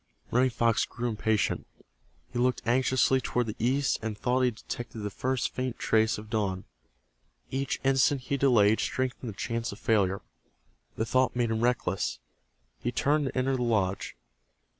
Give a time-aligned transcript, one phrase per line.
[0.31, 1.67] Running Fox grew impatient.
[2.33, 6.27] He looked anxiously toward the east and thought he detected the first faint trace of
[6.31, 6.63] dawn.
[7.51, 10.23] Each instant he delayed strengthened the chance of failure.
[10.97, 12.17] The thought made him reckless.
[12.79, 14.15] He turned to enter the lodge.